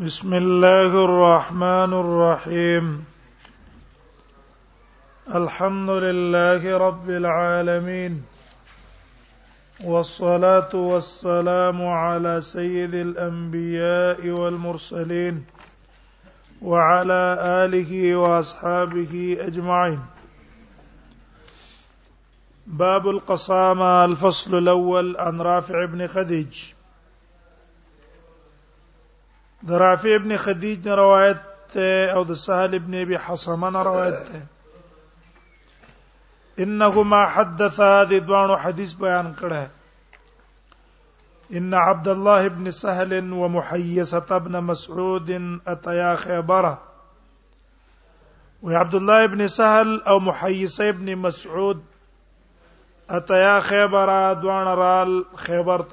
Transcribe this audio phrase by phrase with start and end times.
[0.00, 3.04] بسم الله الرحمن الرحيم
[5.34, 8.22] الحمد لله رب العالمين
[9.84, 15.44] والصلاه والسلام على سيد الانبياء والمرسلين
[16.62, 17.22] وعلى
[17.64, 20.00] اله واصحابه اجمعين
[22.66, 26.56] باب القصامه الفصل الاول عن رافع بن خديج
[29.68, 31.72] درافي ابن خديج نے روایت
[32.14, 34.38] او د سهل ابن ابي حصمه نه روایت ته
[36.62, 39.64] انهما حدث هذه دوانو حدیث بیان کړه
[41.60, 45.30] ان عبد الله ابن سهل ومحيصة ابن مسعود
[45.74, 46.68] اتيا خيبر
[48.62, 51.84] وعبد الله ابن سهل او محيصة ابن مسعود
[53.20, 55.14] اتيا خيبر دوان رال
[55.46, 55.86] خيبر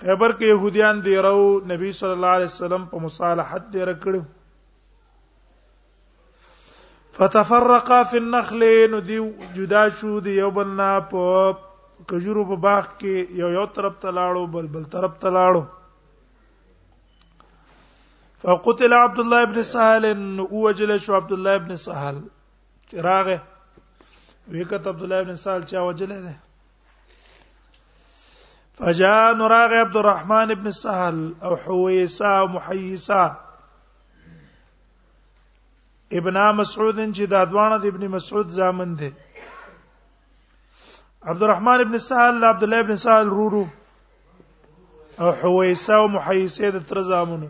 [0.00, 4.12] خیبر کې يهوديان دی راو نبی صلی الله علیه وسلم په مصالحت دی رکړ
[7.18, 8.60] فتفرقا فی النخل
[8.94, 9.18] نو دی
[9.54, 11.22] جدا شو دی یو بلنا په
[12.10, 15.64] کجورو په باغ کې یو یو طرف ته لاړو بل بل طرف ته لاړو
[18.44, 20.04] فقتل عبد الله ابن سهل
[20.64, 22.20] وجل شو عبد الله ابن سهل
[22.92, 26.34] چراغه وکړه عبد الله ابن سهل چا وجل ده
[28.78, 33.24] فجاء نراغ عبد الرحمن ابن سهل او حويسا او محيسا
[36.20, 39.08] ابن مسعود چې دا دوانه د ابن مسعود زامن دي
[41.30, 43.62] عبد الرحمن ابن سهل عبد الله ابن سهل رورو
[45.20, 47.48] او حويسا او محيسا د تر زامنو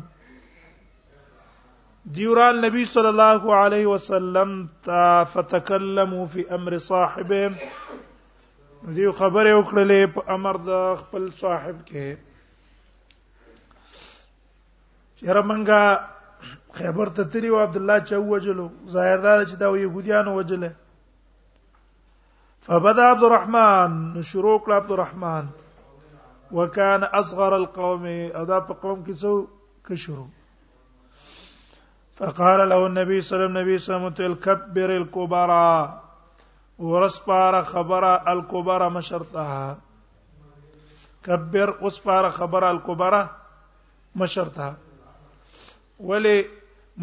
[2.17, 4.57] دیوران نبی صلی الله علیه وسلم
[4.89, 5.05] تا
[5.37, 7.55] فتکلموا فی امر صاحبهم
[8.95, 12.09] دیو خبره وکړلې په امر د خپل صاحب کې
[15.19, 15.83] چیرې منګه
[16.79, 20.71] خیبر ته تری او عبد الله چا وجلو ظاهر دا چې دا يهوديان وجله
[22.67, 25.45] فبدا عبد الرحمن شروع کړ عبد الرحمن
[26.53, 28.05] وكان اصغر القوم
[28.41, 29.33] ادا په قوم کې څو
[29.87, 30.27] کشرو
[32.17, 36.03] فقال له النبي صلى الله عليه وسلم النبي صلى الله عليه وسلم كبر الكبرى
[36.79, 39.75] ورسپار خبره الکبرى مشرتها
[41.27, 43.23] کبر اسپار خبره الکبرى
[44.17, 44.75] مشرتها
[46.09, 46.43] ولی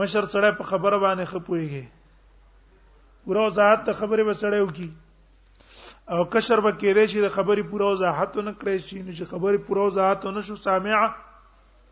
[0.02, 1.88] مشر سره په خبره باندې خپويږي
[3.26, 4.90] پورا وضاحت ته خبره وسړې وکي
[6.12, 9.58] او کشر به کېدې چې د خبرې پورا وضاحت نه کړې شي نو چې خبرې
[9.70, 11.02] پورا وضاحت نه شو سامع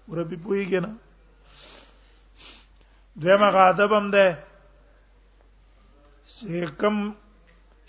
[0.07, 0.95] وربي پويږي نه
[3.25, 4.23] دغه غاده بم ده
[6.35, 7.03] چې کوم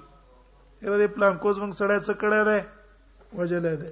[0.83, 2.61] یره دې پلان کوز موږ سړی څه کړی دی
[3.39, 3.91] وجلې دی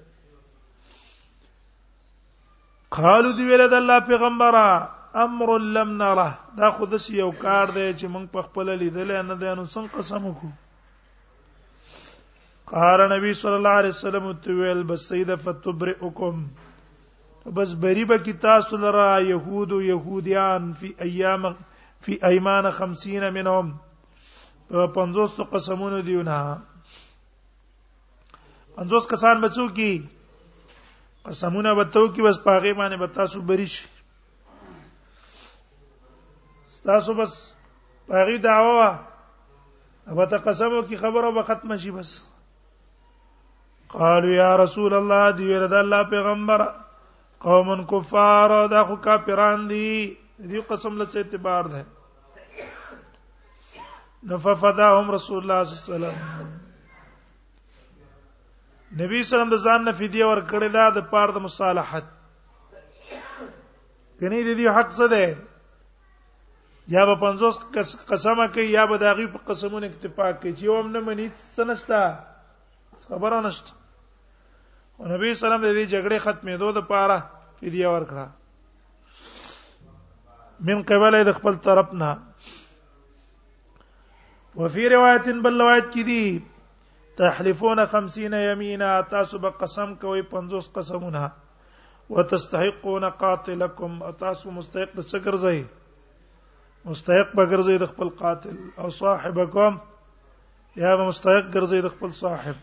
[2.97, 4.67] قالو دی ویل د الله پیغمبره
[5.25, 9.35] امر لم نره دا خود سی یو کار دی چې موږ په خپل لیدل نه
[9.43, 10.53] دی نو څنګه قسم وکړو
[12.71, 16.43] قهر نبی صلی الله علیه وسلم تو ویل بس سید فتبرئکم
[17.57, 21.43] بس بریبه کی تاسو لرا يهود او يهوديان فی ایام
[22.07, 23.71] فی ایمان 50 منهم
[24.75, 26.37] په 50 قسمونو دیونه
[28.79, 29.91] 50 کسان بچو کی
[31.23, 33.77] قسمونه وتو کی بس پاغه باندې بتا سو بریش
[36.89, 37.33] تاسو بس
[38.11, 38.87] پاغه دعوا
[40.13, 42.15] ابا ته قسمو کی خبره به ختم شي بس
[43.99, 46.65] قالوا یا رسول الله دی ورته الله پیغمبر
[47.49, 51.85] قوم کفار دا خو کافران دي دې قسم له اعتبار ده
[54.33, 56.67] نففداهم رسول الله صلی الله علیه وسلم
[58.99, 62.07] نبی صلی الله علیه وسلم د ځان نه فدیه ورکړې ده د پاره د مصالحت
[64.21, 65.23] کني د دې حق څه ده
[66.95, 71.01] یا به 50 قسمه کوي یا به داغي په قسمونه اکتفا کوي چې هم نه
[71.07, 72.03] مني سنشتا
[73.07, 73.71] خبره نشته
[74.99, 77.19] او نبی صلی الله علیه وسلم د دې جګړې ختمېدو د پاره
[77.63, 78.27] فدیه ورکړه
[80.69, 82.11] من قبل د خپل طرف نه
[84.55, 86.50] وفي روایت بل روایت کې دي
[87.21, 91.25] تحلفون 50 یمینا تاسو به قسم کوي 50 قسمونه
[92.11, 95.61] وتستحقون قاتلکم تاسو مستحق څه ګرځي
[96.91, 99.75] مستحق به ګرځي د خپل قاتل او صاحبکم
[100.85, 102.57] یا به مستحق ګرځي د خپل صاحب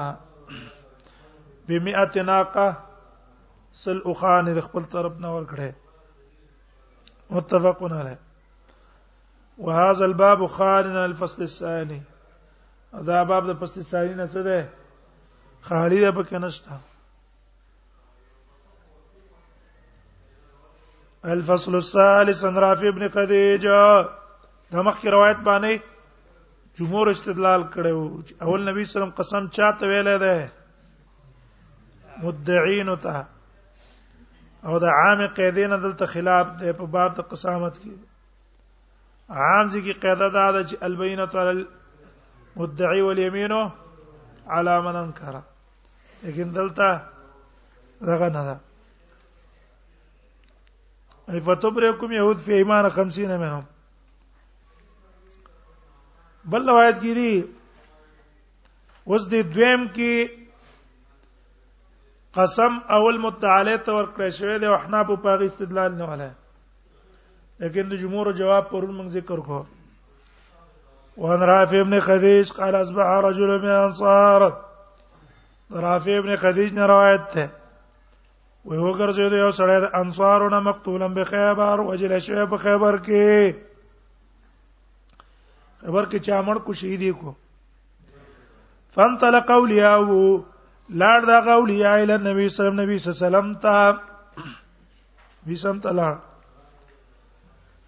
[1.67, 2.67] بمئه ناقه
[3.85, 5.71] سل اخان د خپل طرف نه ور کړه
[7.31, 8.19] متفق علیه
[9.59, 12.03] وهذا الباب خالنا الفصل الثاني
[12.93, 14.69] دا باب د فصل الثاني نه څه ده
[15.63, 16.71] خالی ده پکې نشته
[21.25, 24.03] الفصل الثالث عن رافع ابن خديجه
[24.73, 25.81] دا مخکې روایت باندې
[26.77, 30.51] جمهور استدلال کړو اول نبی صلی الله علیه وسلم قسم چاته ویلې ده
[32.23, 33.25] مدعين ته
[34.67, 37.93] او د عام قیدین دلته خلاف دی په باب د قسامت کې
[39.31, 43.53] عام ځکه قاعده دا ده چې البینۃ علی المدعی والیمین
[44.57, 45.35] علی من انکر
[46.23, 46.89] لیکن دلته
[48.11, 48.57] دغه نه ده
[51.33, 53.65] ای فتبرکم یهود فی ایمان 50 منهم
[56.55, 57.47] بل روایت کې دی
[59.15, 60.39] اوس د دویم کې
[62.37, 66.29] قسم اول متعالی ته ورکړی شوی دی او حنا په پاغ استدلال نه ولای
[67.65, 69.65] لیکن د جمهور جواب پرون موږ ذکر کو
[71.25, 74.45] وان رافع ابن خدیج قال اصبح رجل من انصار
[75.85, 77.51] رافع ابن خدیج نه روایت ده
[78.67, 83.55] وی وګرځي دی یو سړی د انصارونه مقتولا به خیبر وجل شوی په خیبر کې
[85.81, 87.35] خبر کې چا مړ کو شهیدی کو
[88.97, 90.52] فانطلق اولیاءه
[91.01, 94.51] لاړ دا اولیاء ال نبی صلی الله علیه وسلم ته
[95.51, 96.11] وسم تعالی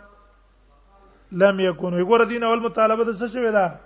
[1.32, 3.76] لم يكن وګوره دین اول مطالبه د څه شوی دا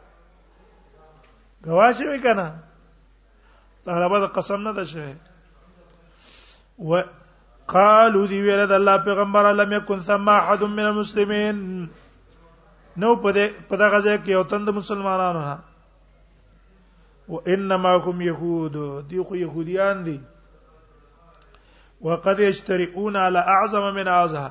[1.66, 2.46] غوا شوی کنه
[3.84, 5.14] طالبه د قسم نه ده شوی
[6.78, 7.02] و
[7.74, 11.88] قالوا دی ویل د الله پیغمبر لم يكن ثم احد من المسلمين
[12.96, 13.16] نو
[13.68, 15.58] په دغه ځای کې یو تند مسلمانانو نه
[17.28, 20.20] و انما هم يهود دي خو يهوديان دي
[22.00, 24.50] وقد يشترئون على اعظم من اعظم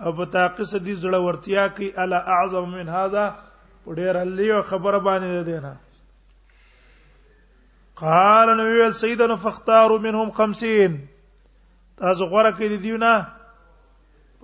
[0.00, 3.24] او په تاقص دي زړه ورتیا کوي الا اعظم من هذا
[3.84, 5.74] په ډیر هلی او خبره باندې ده نه
[8.02, 10.98] قال نو ویل سیدنا فختاروا منهم 50
[12.02, 13.12] تاسو غره کې دي دیونه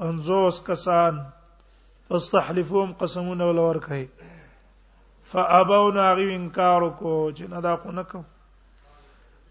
[0.05, 1.25] 50 کسان
[2.09, 4.09] فاستحلفوهم قسمون ولا ورکه
[5.33, 8.23] فابونا غي انکار کو چې نه دا کو نکم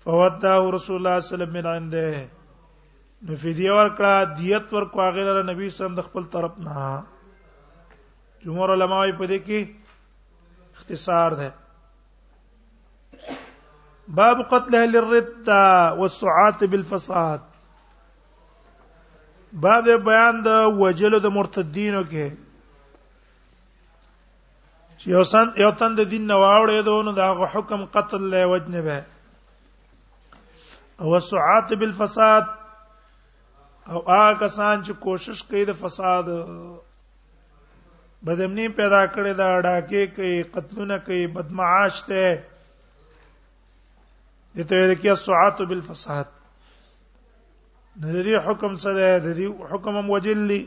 [0.03, 2.27] فوداه رسول الله صلی الله علیه وسلم من عنده
[3.25, 6.89] نو فدیه ورکړه دیت ورکو هغه لره نبی سم د خپل طرف نه
[8.43, 11.53] جمهور علما یې په دې کې اختصار ده
[14.19, 15.63] باب قتل اهل الردة
[16.01, 17.41] والسعات بالفساد
[19.65, 22.37] باب بیان د وجلو د مرتدینو کې
[24.99, 29.03] چې یو سن یو تن د دین نه واوړې دونه دا حکم قتل له وجنبه
[31.01, 32.56] او السعات بالفساد
[33.91, 36.29] او هغه کسان چې کوشش کوي د فساد
[38.29, 42.33] بدمنی پیدا کړي دا ډاکې کوي قتلونه کوي بدمعاش ته
[44.59, 46.25] دته لري سعات بالفساد
[48.01, 50.59] نظری حکم سره د دې حکم هم وجلی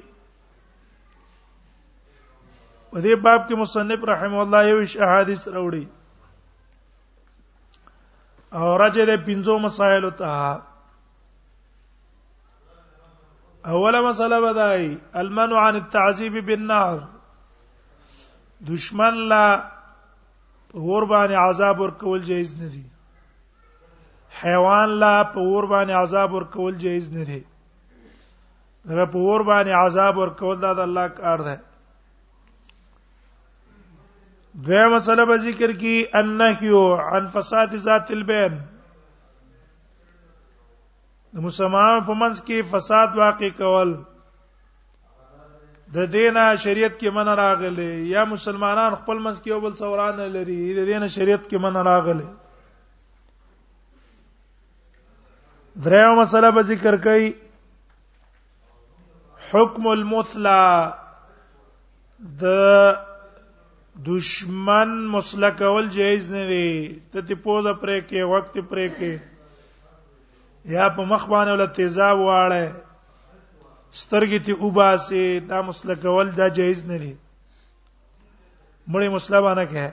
[2.90, 5.84] په دې باب کې مصنف رحم الله یو احادیث راوړي
[8.58, 10.58] او راځي د پنځو مسائل ته
[13.68, 16.98] اوله مسله بدای المنع عن التعذيب بالنار
[18.66, 19.62] دشمن لا
[20.74, 22.82] ور باندې عذاب ور کول جایز نه دي
[24.42, 27.40] حیوان لا په ور باندې عذاب ور کول جایز نه دي
[28.98, 31.60] دا په ور باندې عذاب ور کول دا د الله کار ده
[34.66, 36.72] دغه مسله به ذکر کی النهي
[37.12, 38.60] عن فساد ذات البين
[41.34, 43.90] د مسلمانانو په منځ کې فساد واقع کول
[45.96, 50.58] د دینه شریعت کې من راغلي یا مسلمانان خپل منځ کې یو بل څوران لري
[50.80, 52.26] د دینه شریعت کې من راغلي
[55.86, 57.32] دریو مسله به ذکر کړي
[59.52, 60.60] حکم المثلا
[62.44, 62.92] د
[64.10, 66.68] دشمن مسلک ول جایز نه دی
[67.12, 69.18] ته په پوزه پرې کې وخت پرې کې
[70.64, 72.72] یا په مخ باندې ول تیزاب واړه
[74.00, 77.14] سترګې ته وباسي دا مسلک ول دا جایز نه دی
[78.92, 79.86] مړی مسلمانه کې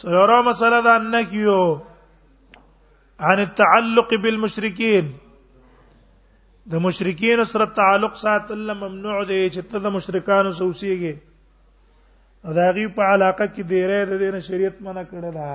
[0.00, 1.60] سره مسله دا انکیو
[3.26, 5.06] عن التعلق بالمشرکین
[6.72, 11.14] د مشرکین سره تعلق ساتل ممنوع دی چې ته د مشرکانو سره اوسېږي
[12.58, 15.48] دا غي په علاقه کې دی رې د دین شریعت منع کړل ده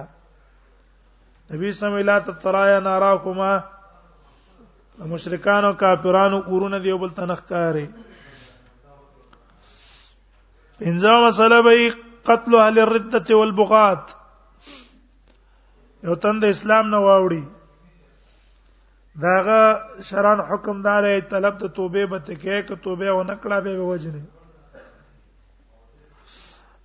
[1.53, 3.51] نبی سم الله تطرایا ناراکما
[5.13, 7.85] مشرکانو کافرانو کورونه دی بل تنخکاری
[10.81, 11.75] پنځه مسله به
[12.29, 14.03] قتل اهل الردة والبغات
[16.03, 17.43] یو تند اسلام نه واوړي
[19.21, 19.63] داغه
[20.07, 24.23] شران حکمدار طلب د توبه به تکې ک توبه و نکړه به وجنه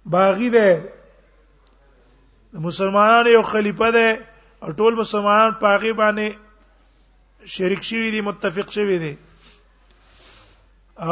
[0.06, 0.82] باغی ده
[2.70, 4.18] مسلمانانو یو خلیفہ ده
[4.66, 6.28] او ټول مسلمانان پاغي باندې
[7.56, 9.14] شریک شوی دي متفق شوی دي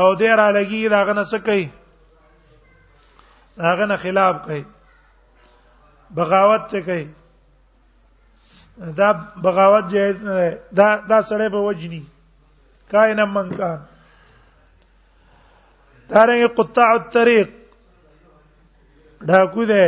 [0.03, 1.67] او دې را لګي دا غنه څه کوي
[3.63, 4.65] دا غنه خلاف کوي
[6.17, 7.07] بغاوت ته کوي
[9.01, 9.09] دا
[9.45, 10.49] بغاوت جایز نه ده
[10.81, 12.03] دا دا سړی به وجني
[12.91, 13.79] کائن من کان
[16.11, 17.49] دارنګ قطاع الطريق
[19.31, 19.85] ډاکو ده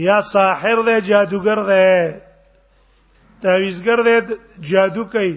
[0.00, 2.18] یا ساحر دی جادوګر دی
[3.42, 4.36] تعویزګر دی
[4.70, 5.36] جادو کوي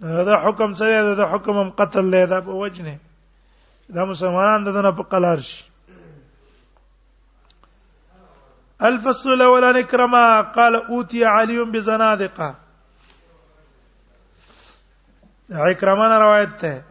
[0.00, 2.96] دا حکم څه دی دا حکم هم قتل دی دا په وجنه
[3.94, 5.64] دا مسلمانان دنه په قلار شي
[8.82, 12.54] الفصل الاول عن اكرمه قال اوتي علي بزنادقه
[15.50, 16.82] اکرمه روایت ته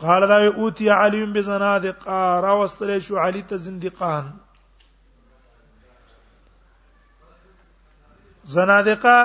[0.00, 4.32] قال دا اوتی علی بزنادق را واستل شو علی ته زندقان
[8.54, 9.16] زنادقه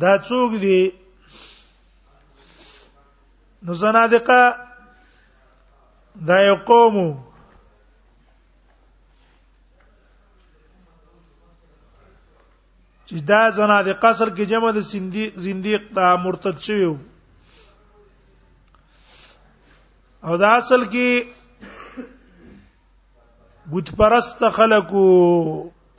[0.00, 0.80] دا څوک دي
[3.62, 4.40] نو زنادقه
[6.28, 6.96] دا یو قوم
[13.06, 14.80] چې دا زنادقه سر کې جمع د
[15.44, 16.84] زنديق دا مرتد شوی
[20.26, 21.08] او دا اصل کې
[23.72, 25.06] بت پرست خلقو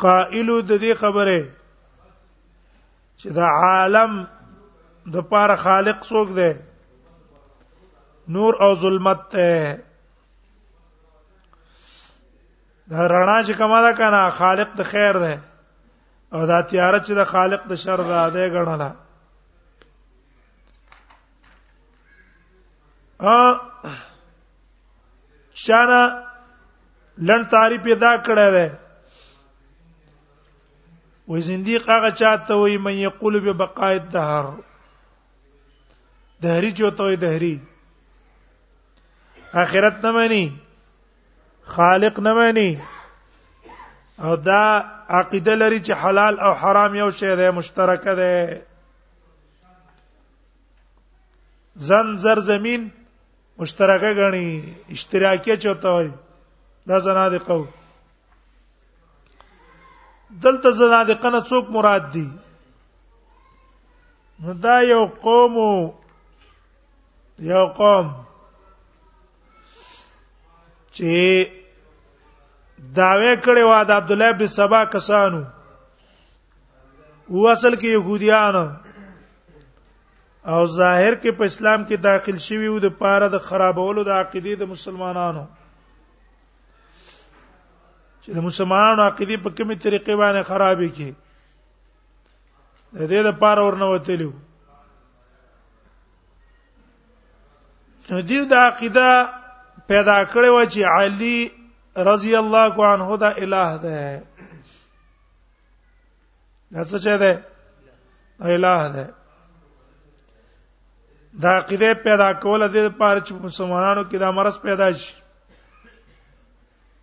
[0.06, 1.40] قائلو د دې خبره
[3.20, 4.12] چې دا عالم
[5.14, 6.52] د پاره خالق څوک دی
[8.38, 9.80] نور او ظلمت ته
[12.94, 15.36] دا رڼا چې کما ده کنه خالق د خیر ده
[16.38, 18.92] او دا تیار چې د خالق د شر ده ده ګڼله
[23.20, 23.60] ا
[25.64, 26.02] شانه
[27.30, 28.68] لن تعریف ادا کړه ده
[31.30, 34.46] وې زنديق هغه چاته وې مې یقول به بقاء الدهر
[36.44, 37.56] دهری چوتوي دهری
[39.64, 40.46] اخرت نه مانی
[41.76, 42.72] خالق نه مانی
[44.26, 44.64] او دا
[45.20, 48.36] عقیده لري چې حلال او حرام یو شی دی مشترک دی
[51.90, 52.82] زن زر زمين
[53.60, 54.48] مشترکه غني
[54.96, 56.12] اشتراکیه چوتوي
[56.90, 57.68] دا زنادقه
[60.44, 62.28] دلته زنادقه نه څوک مراد دي
[64.42, 65.54] نو دا یو قوم
[67.52, 68.08] یو قوم
[70.96, 71.12] چې
[73.02, 75.42] داوی کړي وا د عبد الله بن سبا کسانو
[77.30, 78.56] و اصل کې يهوديان
[80.54, 84.56] او ظاهر کې په اسلام کې داخل شوي وو د پاره د خرابولو د عقیده
[84.60, 85.44] د مسلمانانو
[88.24, 91.10] چې د مسلمانانو عقیده په کومي طریقې باندې خرابې کی
[92.94, 94.32] د دې لپاره ورنوتلو
[98.10, 99.10] نو دې د عقیده
[99.92, 101.38] پیدا کړې و چې علي
[102.12, 104.02] رضی الله عنه دا الہ ده
[106.74, 107.34] دا څه څه ده
[108.58, 109.06] الہ ده
[111.44, 115.14] دا عقیده پیدا کول د لپاره چې مسلمانانو کې دا مرز پیدا شي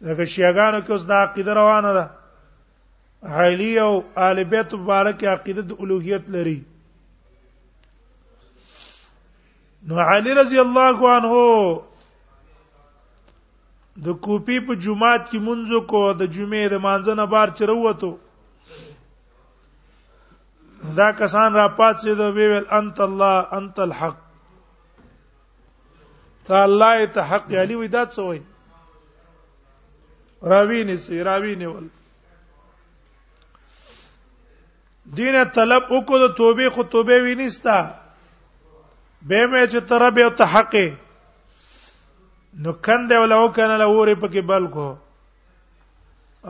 [0.05, 2.05] دغه شیعاګانو کې اوس دا عقیده روانه ده
[3.37, 3.93] حیلی او
[4.29, 6.59] آل بیت مبارک عقیده د الوهیت لري
[9.89, 11.33] نو علی رضی الله عنه
[14.09, 18.13] د کوپی په جمعات کې منځو کو د جمعې د مانځنه بار چروتو
[20.99, 24.21] دا کسان را پاتې د ویل انت الله انت الحق
[26.51, 28.43] تا الله ته حق علی وې دا څه وایي
[30.43, 31.89] راوی نه سی راوی نه ول
[35.17, 37.77] دینه طلب وکړه توبه خو توبه وینستا
[39.23, 40.93] به مې چې تربه او تحقق
[42.63, 44.97] نو کنده ولا وکنه له وره پکې بل کو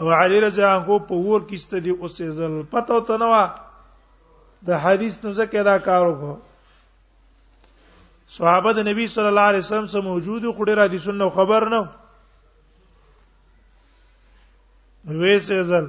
[0.01, 3.31] او علی رضا کو په ور کې ستدي اوسې زل پته ته نو
[4.67, 6.37] د حدیث نو زکه دا کار وکړو
[8.39, 11.87] صحابه د نبی صلی الله علیه وسلم سره موجود خو ډیر حدیثونو خبر نه
[15.15, 15.85] وېسېزل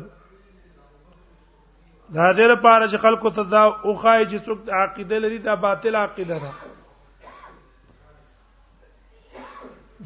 [2.15, 5.95] دا دې لپاره چې خلکو ته دا او خای چې څوک عقیده لري دا باطل
[6.01, 6.51] عقیده ده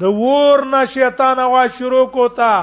[0.00, 2.54] د ور نه شیطان وا شروع کوتا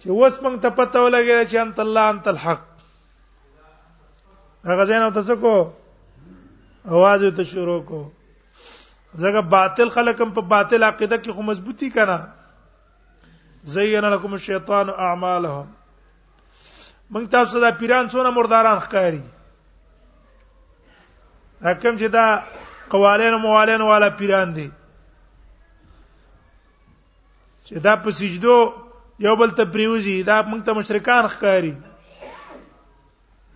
[0.00, 2.62] چې وس پنګ ته پته ولګي چې انت الله انت الحق
[4.70, 5.56] هغه ځین او تاسو کو
[6.92, 8.02] اواز ته شروع کو
[9.24, 12.43] ځکه باطل خلک هم په باطل عقیده کې خو مضبوطی کړه
[13.64, 15.68] زین لكم الشیطان اعمالهم
[17.10, 19.22] موږ تاسو دا پیران څونه مرداران ښکاری
[21.64, 22.26] حکم چې دا
[22.94, 24.68] قوالین موالین والا پیران دي
[27.66, 28.58] چې دا په سجدو
[29.26, 31.74] یو بل ته پریوزي دا موږ ته مشرکان ښکاری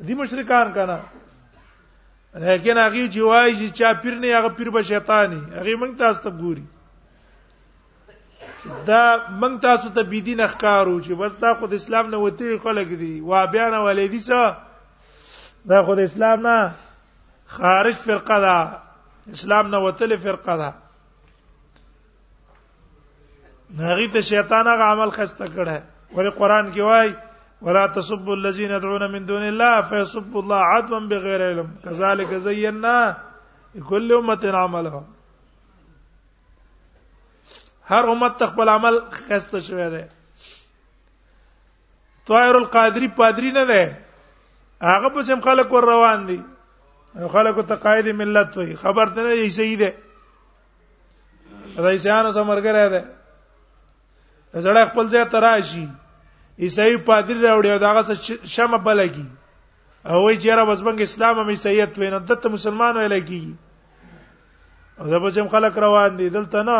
[0.09, 0.99] دي مشرکان کنا
[2.35, 6.23] لیکن هغه چې وایي چې چا پیر نه هغه پیر به شیطانی هغه موږ تاسو
[6.29, 6.64] ته ګوري
[8.87, 13.11] دا من تاسو ته بيدین اخکارو چې بس دا خود اسلام نه وتی خلک دي
[13.31, 16.71] وا بیان ولیدي څه دا خود اسلام نه
[17.59, 20.75] خارج فرقه ده اسلام نه وتل فرقه ده
[23.79, 25.81] نغی ته شیطان هغه عمل خسته کړه
[26.16, 27.14] ورې قران کې وای
[27.62, 33.16] ولا تسبوا الذين يدعون من دون الله فيسبوا الله عدوا بغير علم كذلك زينا
[33.75, 35.07] لكل امه عملهم
[37.88, 40.03] هر امت تخپل عمل خسته شوی دی
[42.31, 43.85] طائر القادری پادری نه دی
[44.81, 46.38] هغه په سم خلک ور روان دي
[47.37, 49.90] خلکو ته قائد ملت وي خبر ته نه یې صحیح ده
[51.88, 53.03] رئیسانو سمرګره ده
[54.64, 55.87] زړه خپل ځای ته راشي
[56.66, 58.03] عیسائی پادری راوړي او داغه
[58.44, 59.27] شمه بلګي
[60.11, 63.53] او وی چیرې وسبنګ اسلام هم عیسایت وینې دته مسلمان ویل کیږي
[65.01, 66.79] او دا به هم خلک روان دي دلته نه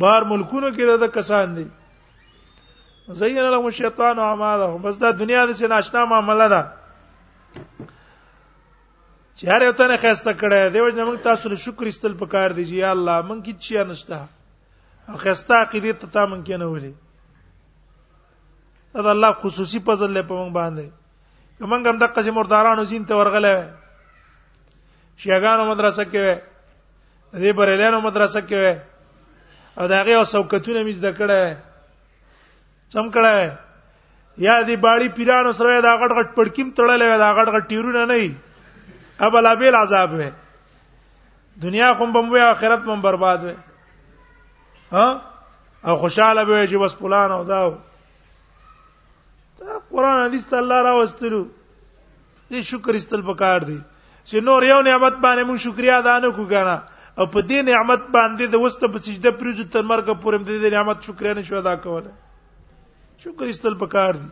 [0.00, 1.64] بار ملکونو کې د کسان دي
[3.20, 6.60] زین له شیطان اعمالهم بس دا دنیا د څه ناشنا معاملې ده
[7.56, 12.66] چې هر یو ته خسته کړه دیو جن موږ تاسو له شکر استل پکار دی
[12.78, 14.20] یا الله موږ کی چی نشته
[15.08, 16.92] او خسته عقیده ته تا موږ کې نه ولي
[19.08, 23.22] دا الله خصوصي فضل له په موږ باندې موږ هم د قسم مردارانو زین ته
[23.22, 23.54] ورغله
[25.22, 26.36] شیګانو مدرسه کې وې
[27.42, 28.87] دې بریلانو مدرسه کې وې
[29.80, 31.42] او دا هغه او څوکتونه مې زده کړه
[32.92, 33.34] سم کړه
[34.46, 38.18] یا دی باړی پیرانو سره دا غټ غټ پړکیم تړلې دا غټ غټ ټیرونه نه
[39.26, 40.30] اب لا بیل عذاب وې
[41.64, 43.56] دنیا کوم بم وې آخرت بم برباد وې
[44.92, 45.08] ها
[45.88, 47.60] او خوشاله به چې بس پلان او دا
[49.62, 51.42] دا قران حدیث الله را واستلو
[52.50, 53.78] دې شکر استل پکار دی
[54.24, 56.76] چې نور یو نعمت باندې مون شکریا ادا نه کو کنه
[57.18, 60.70] او په دې نعمت باندې د وسته په سجده پریږو تر مرګه پورې د دې
[60.74, 62.10] نعمت شکرانه شو ادا کوله
[63.24, 64.28] شکر استل پکار دي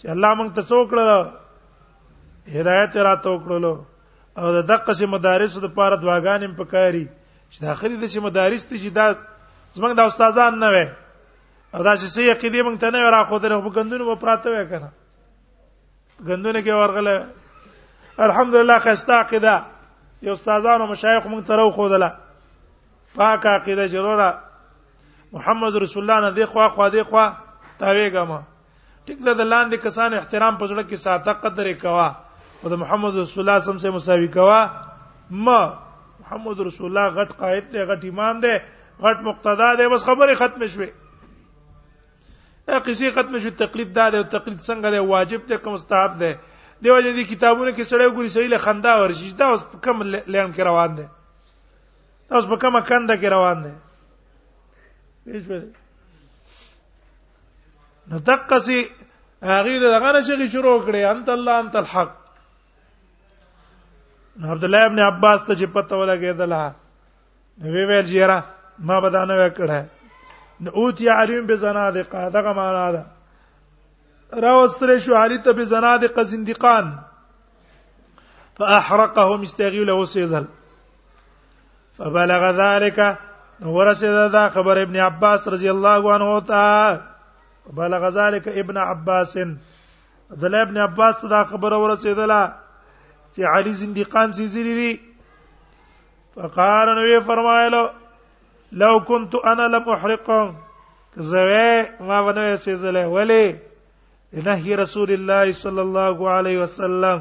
[0.00, 3.72] چې الله موږ ته څوکړه هدایت راته وکړلو
[4.38, 7.04] او د دقه سي مدارس د پاره دواګانې پکاري
[7.50, 9.08] چې د اخري د سي مدارس ته چې دا
[9.78, 13.70] زمنګ د استادان نه وي او دا چې سي عقیده موږ ته نه راخو درې
[13.70, 19.60] په غندونو و پراته وې کنه غندونه کې ورغله الحمدلله خستا عقیده
[20.22, 22.08] یو استادانو مشایخ مونږ ته راو خودله
[23.16, 24.28] پاک عقیده جروره
[25.32, 27.26] محمد رسول الله نه دی خوا خوا دی خوا
[27.80, 28.40] تاویګه ما
[29.06, 32.08] ټیک ده د لاندې کسانو احترام په ځړه کې ساته قدر کوا
[32.62, 34.60] او د محمد رسول الله سم سره مساوي کوا
[35.30, 35.60] ما
[36.20, 38.52] محمد رسول الله غټ قائد دی غټ امام دی
[39.04, 40.88] غټ مقتدا دی بس خبره ختم شوه
[42.68, 46.32] قصې ختم شو تقلید دا دی او تقلید څنګه دی واجب دی کوم مستحب دی
[46.84, 50.02] دیو چې دي کتابونه کې سړی ګوري سړی له خندا ورشي دا اوس په کم
[50.12, 51.04] لین کې روان دي
[52.28, 53.72] دا اوس په کم کنده کې روان دي
[58.12, 58.78] نو تقسی
[59.50, 62.12] هغه دغه نه چې شروع کړي انت الله انت الحق
[64.40, 66.72] نو عبد الله ابن عباس ته چې پته ولګېدله
[67.58, 68.40] نو وی ویل جیرا
[68.90, 69.84] ما بدانه وکړه
[70.66, 73.06] نو اوت یا علیم بزنادقه دغه معنا ده
[74.32, 76.98] راوستره شو علي ته به زنادق قزندقان
[78.56, 80.44] فاحرقهم استغيل له سيزل
[81.98, 83.18] فبلغ ذلك
[83.62, 87.00] ورسد ذا خبر ابن عباس رضي الله عنه تا
[87.72, 89.38] بلغ ذلك ابن عباس
[90.30, 92.52] دل ابن عباس دا خبر ورسیدله
[93.36, 95.00] چې علي زندقان سيزلي دي
[96.36, 97.90] فقال نبی فرمایلو
[98.72, 100.56] لو كنت انا لم احرقهم
[101.16, 103.69] زوی ما ونه سيزله ولی
[104.32, 107.18] نهي رسول الله صلى الله عليه وسلم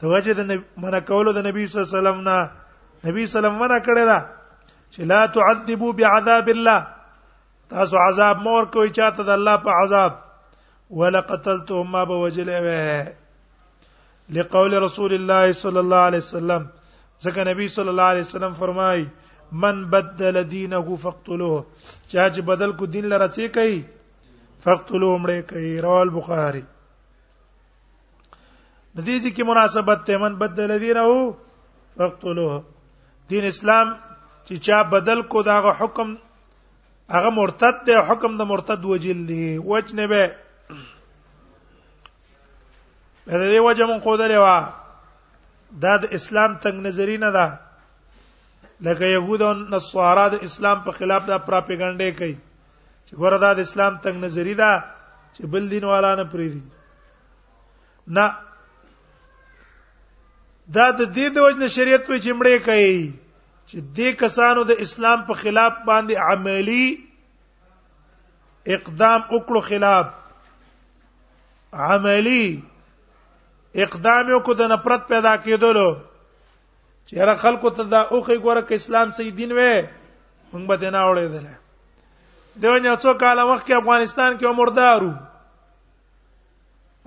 [0.00, 0.38] توجد
[0.84, 2.50] من کولو د نبی صلی الله علیه وسلم نه
[3.08, 4.18] نبی صلی الله علیه وسلم نه کړی دا
[4.94, 6.84] چې لا تعذبوا بعذاب الله
[7.72, 10.12] تاسو عذاب مور کوي چاته د الله په عذاب
[10.90, 12.50] ولا قتلتهم ما بوجل
[14.34, 16.66] لقول رسول الله صلى الله عليه وسلم
[17.24, 19.04] ځکه نبی صلی الله علیه وسلم فرمای
[19.64, 21.64] من بدل دینه فقتلوه
[22.08, 23.84] چا چې بدل کو دین لره څه کوي
[24.64, 31.14] فقتلوا مړه کوي رواه البخاري د دې ځکه مناسبت ته من بدل دی راو
[31.98, 32.54] فقتلوه
[33.32, 33.86] دین اسلام
[34.46, 36.08] چې چا بدل کو داغه حکم
[37.16, 40.22] هغه مرتد دی حکم د مرتد وجل دی وجنه به
[43.26, 44.56] په دې وجه مون خدای وا
[45.84, 47.46] دا د اسلام تنگ نظری نه ده
[48.88, 52.36] لکه يهود او نصارا د اسلام په خلاف دا پراپګاندا کوي
[53.06, 54.72] چې ګوره دا د اسلام تنگ نظری ده
[55.36, 56.62] چې بل دین والا نه پری دي
[58.18, 58.26] نه
[60.76, 62.98] دا د دې د وجنه شریعت په چمړې کوي
[63.68, 66.86] چې دې کسانو د اسلام په خلاف باندې عملی
[68.76, 70.06] اقدام وکړو خلاف
[71.92, 72.44] عملی
[73.84, 75.92] اقدام وکړو د نفرت پیدا کېدلو
[77.06, 79.74] چې هر خلکو ته دا اوخې ګوره ک اسلام صحیح دین وې
[80.52, 81.44] موږ به نه اورېدل
[82.62, 85.12] دونه څو کال وخت کې افغانستان کې عمردارو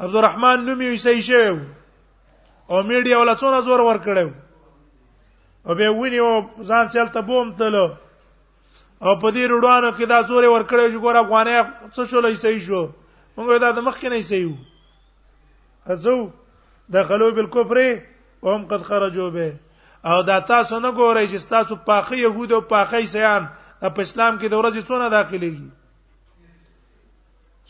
[0.06, 1.58] عبدالرحمن نومي وسې شو
[2.74, 4.30] او میډیا ولا څونه زور ور کړو
[5.68, 6.32] او به ونی او
[6.70, 7.88] ځان سیل ته بوم تلو
[9.02, 11.62] او په دې روډانو کې دا زور ور کړو چې ګور افغانیا
[11.94, 12.84] څه شو لای سې شو
[13.38, 14.52] موږ دا د مخ کې نه سې یو
[15.96, 16.18] ازو
[16.94, 17.80] دخلوا بالكفر
[18.42, 19.54] وهم قد خرجوا به
[20.14, 23.48] او دا تاسو نه ګورئ چې تاسو پاخه يهود او پاخه سیان
[23.80, 25.70] په اسلام کې د ورځې څونه داخليږي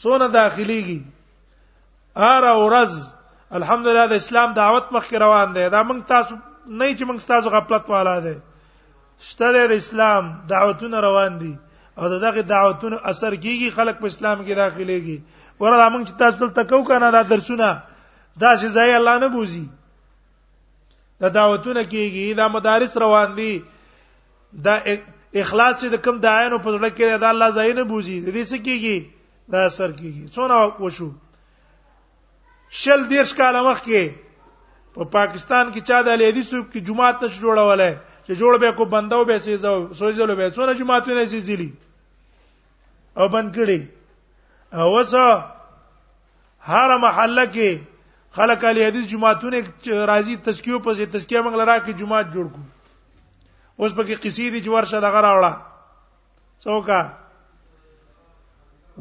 [0.01, 0.99] څونه داخليږي
[2.23, 2.91] هر ورځ
[3.59, 6.33] الحمدلله د اسلام دعوت مخ روان دی دا موږ تاسو
[6.67, 8.35] نه چې موږ تاسو غفلت والا دی
[9.27, 11.53] شته د اسلام دعوتونه روان دي
[11.97, 15.17] او دغه دعوتونو اثر کیږي خلک په اسلام کې داخليږي
[15.59, 17.69] ورته موږ چې تاسو دلته کو کنه دا درسونه
[18.41, 19.65] دا چې ځای الله نه بوزي
[21.21, 23.51] دا دعوتونه کیږي دا مدارس روان دي
[24.53, 24.75] دا
[25.35, 28.43] اخلاص چې د کوم داینو په ځړه کې دا الله ځای نه بوزي د دې
[28.51, 28.97] څه کیږي
[29.51, 31.09] دا اثر کیږي څونه وشو
[32.81, 37.27] شل دیرش کال مخکې په پا پاکستان کې چا د الیدی سوق کې جمعه ته
[37.39, 37.93] جوړولای
[38.25, 41.69] چې جوړ به کو بندو به سي زو سوځلو به څونه جمعهونه سي زیلی
[43.19, 43.79] او بند کړي
[44.81, 45.25] او وسه
[46.71, 47.79] هر محله کې
[48.39, 49.61] خلک علی حدیث جمعهونه
[50.11, 52.67] راځي تسکیو پسې تسکیه موږ لرا کې جمعه جوړ کوو
[53.79, 55.53] اوس به کې قصې دي چې ورشه دغه راوړه
[56.65, 57.01] څوکا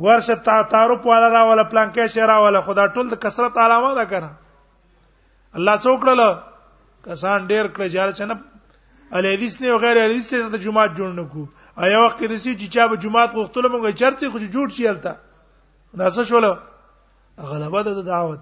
[0.07, 3.93] ورشه تا تعارف والا را ولا پلان کې شهرا ولا خدا ټول د کثرت علامه
[3.99, 4.29] ده کنه
[5.61, 6.21] الله څوکړل
[7.07, 8.35] کسان ډیر کړ جار چنه
[9.19, 11.43] ال حدیث نه غیر حدیث ته د جمعه جوړ نکو
[11.87, 15.17] آیا وخت کې دسی چې چا به جمعه غوښتل مونږه چرته خو جوړ شي الته
[16.03, 16.45] داسه شول
[17.49, 18.41] غلبه د دعوت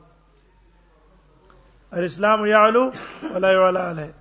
[1.98, 2.84] الاسلام يعلو
[3.34, 4.12] ولا يعلى عليه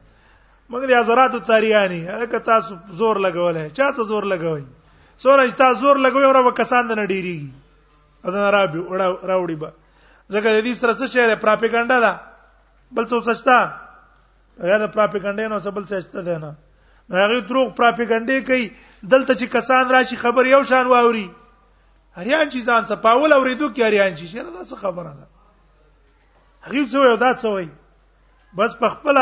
[0.69, 4.63] مګر یا زراتو تاریانی هغه تاسو زور لګولې چا څه زور لګوي
[5.17, 7.51] سورج تاسو زور لګوي او کسان نه ډیریږي
[8.25, 9.71] اذن رابي وړا راوړي به
[10.33, 12.13] ځکه د دې سره څه شی پراپګاندا ده
[12.91, 13.57] بل څه سچتا
[14.63, 16.51] هغه د پراپګاندا نه څه بل سچتا ده نه
[17.21, 18.71] هغه دروغ پراپګاندا کوي
[19.03, 21.27] دلته چې کسان راشي خبر یو شان واوري
[22.15, 25.27] هریان چې ځان څه پاول اوریدو کې هریان چې شنه دا څه خبره ده
[26.65, 27.69] هغه څه وایو دا څه وایي
[28.57, 29.17] بس په خپل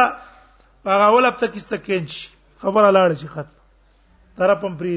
[0.85, 2.29] هغه اول اب تک استکین شي
[2.61, 3.57] خبره لاړ شي ختم
[4.37, 4.95] طرف هم پری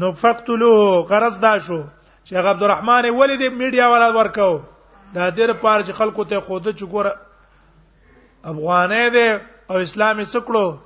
[0.00, 0.72] نو فقتلو
[1.08, 1.80] قرض دا شو
[2.24, 4.56] چې عبدالرحمن ولید میډیا والا ورکاو
[5.14, 7.16] دا دیر پار چې خلکو ته خوده چې ګوره
[8.44, 9.40] افغانې دي
[9.72, 10.76] او اسلامي سکړو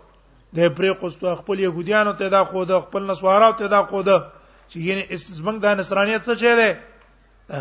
[0.59, 4.21] د پری قسطو خپل يهوديانو ته دا خوده خپل نسوارو ته دا خوده
[4.69, 6.77] چې یعنی زمنګ د نصرانيت څه چي دي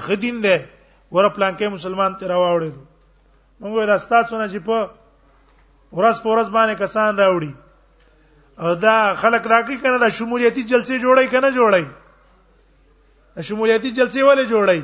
[0.10, 0.58] خدین دي
[1.16, 6.30] ور پلان کې مسلمان ته راوړې دو موږ دا ستاسو نه چې په ورځ په
[6.34, 7.54] ورځ باندې کسان راوړي
[8.64, 11.86] او دا خلک راکې کنه دا شمولیتي جلسې جوړي کنه جوړي
[13.48, 14.80] شمولیتي جلسې ولې جوړي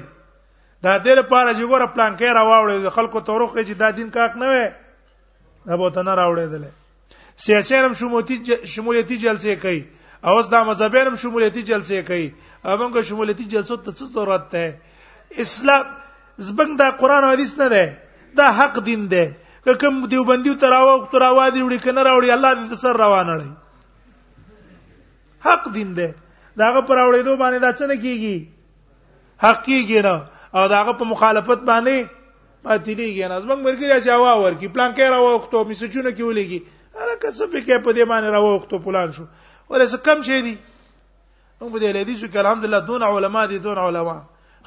[0.83, 4.47] دا دې لپاره چې ګوره پلان کې راوړې خلکو توروخې چې دا دین کاک نه
[4.51, 4.65] وي
[5.67, 6.71] دا به تنه راوړې دلې
[7.45, 8.35] سیاسيانم شمولیتي
[8.75, 9.81] شمولیتي جلسې کوي
[10.27, 12.27] او اوس دا مذهبینم شمولیتي جلسې کوي
[12.65, 14.77] اوبنګ شمولیتي جلسو ته څه ضرورت ده
[15.45, 15.85] اسلام
[16.37, 17.83] زبنګ دا قران او حدیث نه ده
[18.37, 19.35] دا حق دین ده
[19.81, 23.51] کوم دیوبندیو تراوه او تراوه دی وړي کنه راوړي الله دې سر روان لري
[25.45, 26.15] حق دین ده
[26.57, 28.37] داغه پر اورېدو باندې دا څه نه کیږي
[29.43, 30.15] حق کیږي نه
[30.55, 31.97] او داغه په مخالفت باندې
[32.65, 36.59] پاتې کیږي نه زمنګ مرګري چې هوا ورکی پلان کې راو وختو میسجونه کې ولېږي
[37.01, 39.25] هرکه څه پکې په دې باندې راو وختو پلان شو
[39.73, 40.55] ورسې کم شي دي
[41.61, 44.17] نو په دې لدی شو کلام دلته دون علما دي دون علما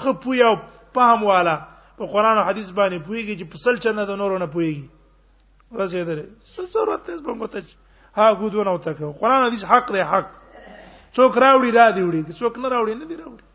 [0.04, 0.54] خپو یو
[0.94, 1.56] فهم والا
[1.98, 4.88] په قران او حديث باندې پويږي چې پسل چنه د نورو نه پويږي
[5.74, 6.18] ورسېدل
[6.52, 7.60] څه ضرورت دې څنګه ته
[8.18, 8.90] ها غوډو نه وته
[9.22, 10.28] قران حديث حق دی حق
[11.16, 13.46] څوک راوړي را دی وړي څوک نه راوړي نه دی راوړي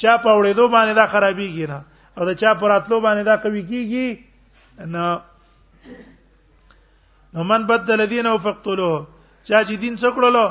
[0.00, 1.78] چا په وړېدو باندې دا خرابيږي نه
[2.18, 4.08] او دا چا په راتلو باندې دا کوي کیږي
[4.94, 5.04] نه
[7.34, 9.06] نو من بدل دین او فقتلوه
[9.44, 10.46] چا چې دین څکړلو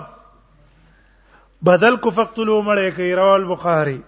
[1.61, 4.01] بدل کو فقتلوه مړې کوي رواه البخاري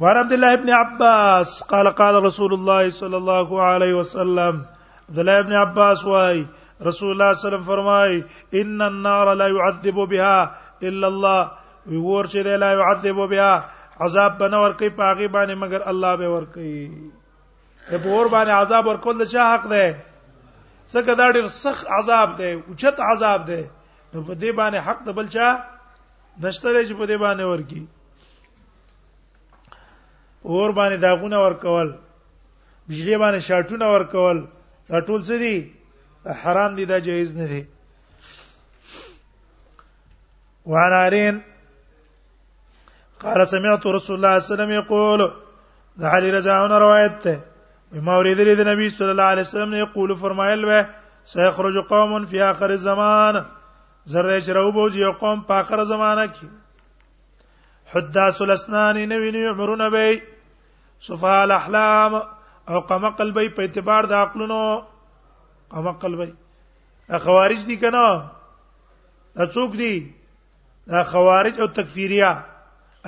[0.00, 4.62] وعن عبد الله بن عباس قال قال رسول الله صلى الله عليه وسلم
[5.08, 6.46] عبد الله بن عباس واي
[6.82, 8.22] رسول الله صلی الله علیه وسلم فرمای
[8.60, 10.50] ان النار لا يعذب بها
[10.82, 11.50] الا الله
[11.86, 13.64] وی ور چې لا يعذب بها
[14.00, 16.76] عذاب بنه ور کوي پاغي باندې مگر الله به ور کوي
[17.90, 19.96] په ور باندې عذاب ور کول چې حق ده
[20.88, 23.62] څنګه دا ډیر سخت عذاب ده اوچت عذاب ده
[24.14, 25.48] نو په دې باندې حق د بلچا
[26.44, 27.84] نشته چې په دې باندې ورکی
[30.48, 31.88] اور باندې داغونه ورکول
[32.88, 34.36] بجلی باندې شاټونه ورکول
[34.90, 35.72] دا ټول څه دي
[36.42, 37.62] حرام دي دا جایز نه دي
[40.66, 41.40] وعن عارين
[43.20, 45.30] قال سمعت رسول الله صلى الله عليه وسلم يقول
[45.98, 47.40] ده علي رضاونه روایت ته
[47.92, 50.82] بما ورید لري د نبی صلی الله علیه وسلم نه یقول فرمایل و
[51.34, 53.34] سيخرج قوم في اخر الزمان
[54.12, 56.46] زرد چرو بوج یو قوم په اخر زمانہ کې
[57.94, 60.20] حداث الاسنان نوی نوی عمرونه به
[61.02, 62.14] صفاء الاحلام
[62.68, 64.58] او قمه قلبي په اعتبار د عقلونو
[65.70, 66.30] قمه قلبي
[67.26, 68.04] خوارج دي کنه
[69.44, 69.94] اڅوک دي
[71.14, 72.32] خوارج او تکفیریه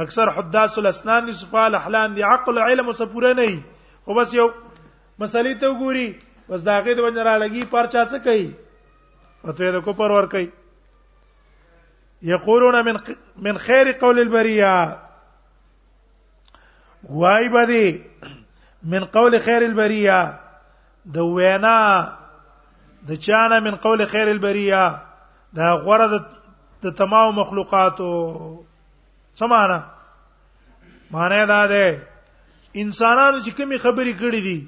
[0.06, 3.62] اکثر حداث الاسنان دي صفاء الاحلام دي عقل علم وسپوره نه
[4.06, 4.48] خو بس یو
[5.22, 6.08] مسلې ته وګوري
[6.48, 8.50] بس داګه د ونجرا لګي پرچا څه کوي
[9.46, 10.50] پته د کو پر ور کوي
[12.32, 12.98] یقولون من
[13.48, 14.76] من خير قول البريه
[17.08, 18.04] وای بدی
[18.82, 20.20] من قول خیر البریه
[21.14, 21.78] د وینا
[23.08, 24.90] د چانه من قول خیر البریه
[25.56, 26.06] دا غره
[26.82, 28.08] د تمام مخلوقاتو
[29.36, 29.84] سمانه
[31.10, 32.02] معنی دا ده
[32.74, 34.58] انسانانو چې کومي خبرې کړې دي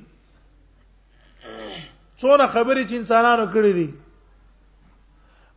[2.20, 3.88] څونه خبرې چې انسانانو کړې دي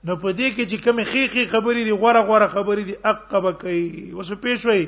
[0.03, 4.13] نو په دې کې چې کومي خېخي خبرې دي غوره غوره خبرې دي عقبه کوي
[4.15, 4.83] وسو پېښوي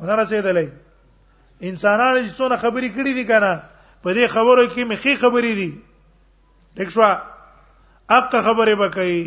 [0.00, 0.68] ونه رسیدلې
[1.70, 3.52] انسانانو چې څونه خبرې کړې دي کنه
[4.04, 5.70] په دې خبرو کې مخې خبرې دي
[6.76, 7.02] لیک شو
[8.18, 9.24] اقا خبره بکې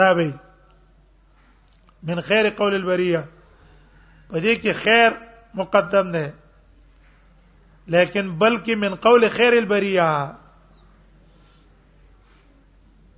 [0.00, 0.30] دا به
[2.10, 3.22] من خیر قول البریه
[4.30, 5.10] په دې کې خیر
[5.60, 6.26] مقدم نه
[7.94, 10.08] لیکن بلکې من قول خیر البریه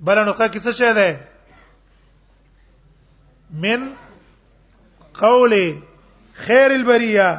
[0.09, 1.11] بل نو کا کیسه شه ده
[3.67, 3.81] من
[5.19, 5.79] قول
[6.47, 7.39] خیر البریه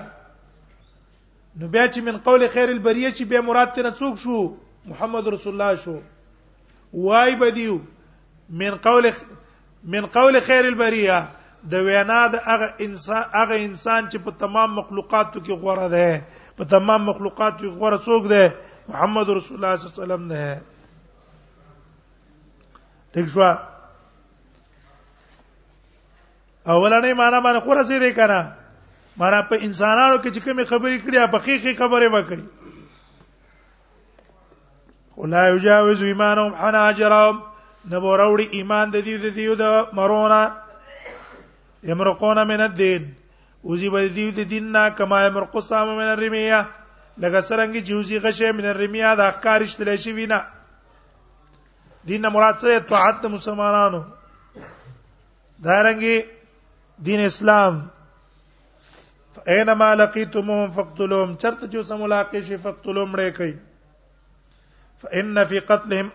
[1.59, 4.35] نو بیا چې من قول خیر البریه چې به مراد تر څوک شو
[4.91, 5.95] محمد رسول الله شو
[7.07, 7.77] وای بدیو
[8.61, 9.05] من قول
[9.95, 11.19] من قول خیر البریه
[11.73, 16.09] د وینا د هغه انسان هغه انسان چې په تمام مخلوقاتو کې غوړه ده
[16.57, 18.43] په تمام مخلوقاتو کې غوړه څوک ده
[18.93, 20.43] محمد رسول الله صلی الله علیه وسلم ده
[23.23, 23.51] دښوا
[26.67, 28.53] اولنې معنا باندې خو رسېدې کنه
[29.17, 32.43] معنا په انسانانو کې چې کومې خبرې کړې په حقيقي خبره وکړي
[35.17, 37.41] ولا يجاوز ایمانهم حناجرهم
[37.91, 40.51] نبو راوړي ایمان د دې د دې د مرونه
[41.89, 43.13] یمرقون من الدين
[43.63, 46.65] وزي به دې د دین نه کما یمرق سام من الرميه
[47.17, 50.39] لکه څنګه چې وزي غشه من الرميه د احکارش تل شي وینا
[52.07, 54.01] دین مراد څه طاعت مسلمانانو
[55.67, 56.17] دارنګي
[57.03, 57.81] دین اسلام
[59.47, 63.53] اينما لقيتموهم فقتلوهم چرته چې سم ملاقات شي فقتلوهم ډې کوي
[65.01, 66.11] فان في قتلهم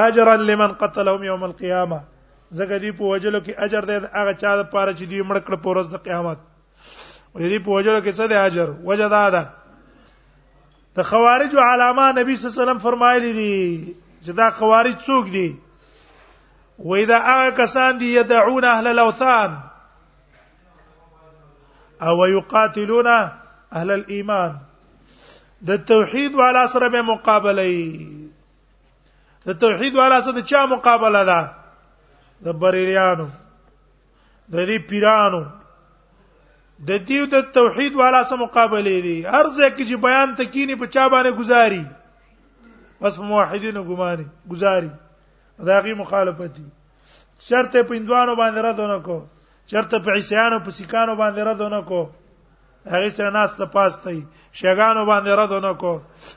[0.00, 2.00] اجرا لمن قتلهم يوم القيامه
[2.52, 5.54] زګ دې په وجلو کې اجر دې هغه چا د پاره چې دې مړ کړ
[5.62, 6.38] په ورځ د قیامت
[7.34, 9.44] او دې په وجلو کې څه دې اجر وجدا ده
[10.94, 13.56] ته خوارج علامه نبی صلی الله علیه وسلم فرمایلی دي
[14.24, 15.48] چې دا خوارج څوک دي
[16.78, 19.64] وې دا هغه کسان دي يدعون اهل الاوثان
[22.02, 23.06] او ويقاتلون
[23.72, 24.56] اهل الايمان
[25.68, 27.84] د توحید والا سره به مقابله ای
[29.46, 31.54] د توحید والا سره چا مقابله ده
[32.46, 35.44] د بریلیانو د دې پیرانو
[36.88, 41.08] د دې د توحید والا سره مقابله دي هر ځکه چې بیان تکینی په چا
[41.08, 41.84] باندې گزاري
[43.02, 44.90] بس په موحدینو ګماري گزاري
[45.66, 46.66] دا غي مخالفت دي
[47.48, 49.18] شرط په اندوانو باندې راتونه کو
[49.70, 51.98] چرته په عیسیانو په سکانو باندې ردونه کو
[52.92, 54.20] هغه سره ناس ته پاستای
[54.60, 55.90] شګانو باندې ردونه کو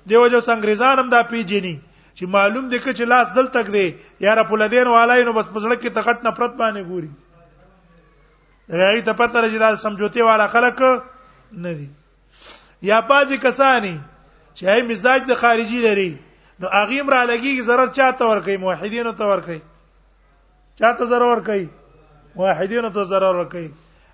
[0.06, 1.74] دیو جو څنګهریزان هم دا پیجنی
[2.18, 3.86] چې معلوم دی چې لاس دل تک دی
[4.28, 7.12] یار په لدین والای نو بس پسړه کې تخټ نفرت باندې ګوري
[8.76, 11.90] هغه ته پته راځي دا سمجوتي والا خلک نه دي
[12.94, 16.10] یا پازي کسانی چې هي مزاج د خارجي لري
[16.60, 19.62] نو اغیم را لګي ضرر چاته ور کوي موحدینو ته ور کوي
[20.82, 21.68] چاته ضرر ور کوي
[22.36, 23.68] واحدینو ته zarar ورکړي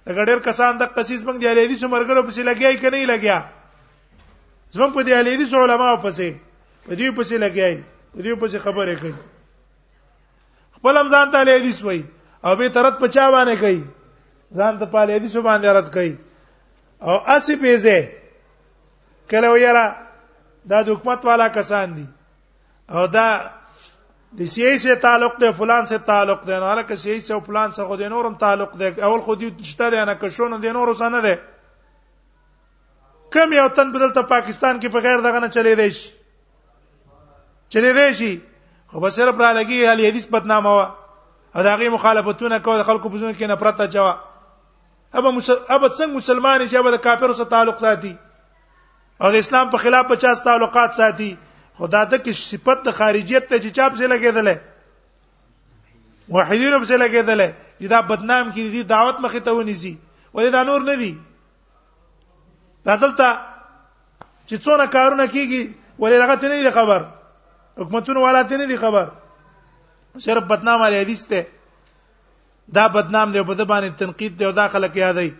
[0.08, 3.38] لکه ډېر کسان د قصیص باندې دی الیدی چې مرګره پسې لګیای کني لګیا
[4.74, 6.30] زمون په دی الیدی څو علما پسې
[6.88, 7.78] په دې پسې لګیای
[8.14, 9.14] په دې پسې خبره کوي
[10.78, 12.02] خپل هم ځان ته الیدی سوی
[12.46, 13.80] او به ترت پچا باندې کوي
[14.58, 16.16] ځان ته پاله الیدی سو باندې رات کوي
[17.08, 17.98] او اسی پیزه
[19.30, 19.86] کله ویرا
[20.70, 22.06] دا د حکومت والا کسان دي
[22.90, 23.28] او دا
[24.36, 27.86] د سیاسي سره تعلق دی فلان سره تعلق دی نه لکه سیاسي او فلان سره
[27.86, 30.94] خو دې نورم تعلق دی اول خو دې شته دی نه که شونه دې نورو
[31.02, 31.36] سره نه دی
[33.34, 36.06] کم یو تن بدلته پاکستان کې په غیر دغه نه چلی دی شي
[37.76, 38.34] چلی دی شي
[38.92, 40.88] خو به صرف را لګي هلي حدیث بدنامه وا
[41.56, 44.18] او دغه مخالفتونه کوي د خلکو په ژوند کې نفرت ته جواب
[45.22, 48.16] ابا مسل ابا څنګه مسلمان چې ابا د کافرو سره تعلق ساتي
[49.22, 51.36] او د اسلام په خلاف په چا تعلقات ساتي
[51.80, 54.48] خدا ته کې صفت د خارجیت ته چې چاپ سره لګیدل
[56.36, 59.92] وحیدین په سره لګیدل چې دا بدنام کې دي دعوت مخې ته ونی سي
[60.34, 61.12] ولې دا نور نه دي
[62.90, 63.28] دا دلته
[64.50, 65.64] چې څونه کارونه کیږي
[66.02, 67.06] ولې هغه ته نه دي خبر
[67.84, 69.14] حکومتونو والا ته نه دي خبر
[70.26, 71.46] صرف بدنام علی حدیث ته
[72.82, 75.34] دا بدنام دی په د باندې تنقید دی او دا خلک یادای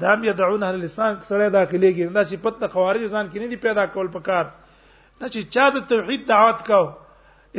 [0.00, 3.86] دام یدعون اهل لسان سره داخليږي دا صفت د خوارج ځان کې نه دی پیدا
[3.96, 4.52] کول پکار
[5.22, 6.78] نه چې چا د توحید دعوت کو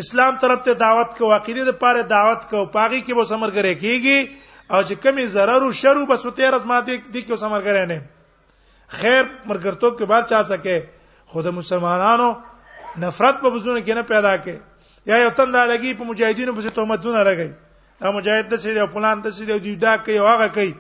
[0.02, 4.19] اسلام طرف ته دعوت کو عقیده د پاره دعوت کو پاغي کې به سمرګره کیږي
[4.73, 7.86] او چې کمی zarar او شر او بس وته رز ما دې دې کې سمرګره
[7.91, 7.99] نه
[9.02, 10.76] خیر مرګرتوب کې بار چا سکے
[11.36, 12.30] خود مسلمانانو
[13.06, 17.23] نفرت په بزونه کې نه پیدا کې یا یو تنده لګي په مجاهدینو په تهمتونه
[17.30, 17.49] لګي
[18.04, 20.73] دا مجاهد د سیده پلان د سیده دی دا کوي او هغه کوي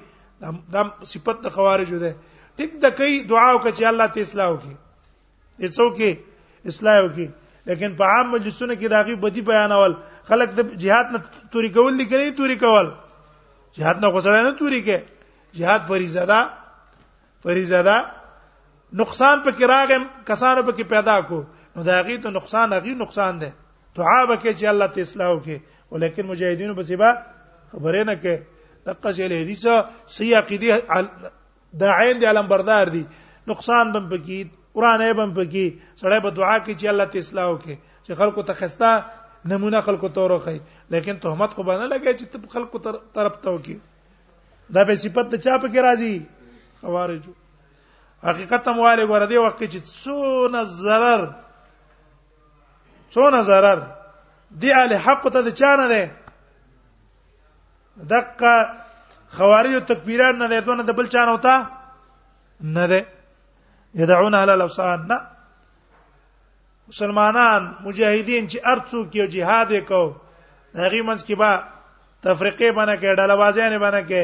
[0.75, 2.13] دا صفت د خوارجو ده
[2.61, 6.32] ټیک د کوي دعا وکړي الله تعالی اصلاح وکړي یڅو کې
[6.71, 7.27] اصلاح وکي
[7.67, 9.93] لیکن په عام مجلسونو کې داغي بدی بیانول
[10.29, 11.19] خلک د جهاد نه
[11.55, 12.87] توري کول دي کوي توري کول
[13.77, 14.97] جهاد نه غوسره نه توري کې
[15.59, 16.39] جهاد فریضه ده
[17.47, 17.97] فریضه ده
[19.03, 19.97] نقصان په کراغه
[20.31, 21.43] کسانو په کې پیدا کو
[21.75, 23.51] نو داغي ته نقصان هغه نقصان ده
[23.99, 25.59] دعا وکړي چې الله ته اصلاح وکړي
[25.95, 27.09] ولیکن مجاهدینو په سیبا
[27.71, 30.71] خبره نه کې دقه جل حدیثه سیاقی دي
[31.83, 33.05] د عین دي علم بردار دي
[33.51, 37.47] نقصان بم پکې قران یې بم پکې سړی به دعا کوي چې الله تعالی اصلاح
[37.51, 38.91] وکړي چې خلکو ته خستا
[39.51, 40.59] نمونه خلکو ته ورخی
[40.95, 42.77] لیکن تهمت خو باندې لګی چې ته خلکو
[43.13, 43.77] طرف ته وکړي
[44.73, 46.15] دا به صفت ته چا پکې راځي
[46.81, 47.31] خوارجو
[48.29, 51.21] حقیقت هم والي ګور دی وخت چې څونه zarar
[53.11, 53.77] څونه zarar
[54.63, 56.03] دی علی حق ته چانه دی
[58.09, 58.69] دقه
[59.37, 61.57] خوارج او تکبیران نه دی دونه د بل چانه وتا
[62.61, 63.01] نه دی
[63.95, 65.19] يدعون على الاوثان نه
[66.87, 70.07] مسلمانان مجاهدین چې ارڅو کې جهاد وکاو
[70.81, 71.51] هغه منځ کې با
[72.27, 74.23] تفریقه باندې کې ډلوازیان باندې کې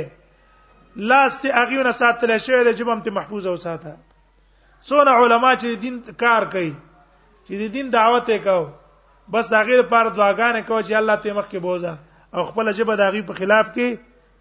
[1.11, 3.93] لاست هغه نه ساتل شوی د جبم ته محفوظ او ساته
[4.87, 5.95] څونه علما چې دین
[6.25, 6.69] کار کوي
[7.45, 8.65] چې د دین دعوت یې کاو
[9.37, 11.93] بس هغه لپاره دعاګانې کوي چې الله ته مخ کې بوزا
[12.35, 13.87] او خپل جبه د هغه په خلاف کې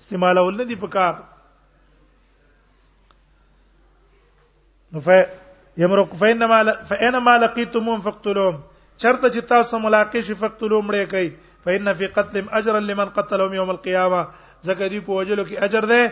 [0.02, 1.14] استعمالول نه دی پکار
[4.92, 5.08] نو ف
[5.82, 6.58] یمرق فینما
[6.90, 8.56] فینما لقیتمون فقتلوهم
[9.02, 11.28] چرته چې تاسو ملاقات شي فقتلوهم مړې کوي
[11.64, 14.20] فإن في قتلهم أجرا لمن قتلهم يوم القيامة
[14.68, 16.02] ځکه دی په وجلو کې اجر دی